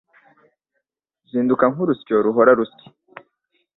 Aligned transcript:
zihinduka 1.29 1.65
nk’urusyo 1.73 2.15
ruhora 2.25 2.51
rusya, 2.59 2.87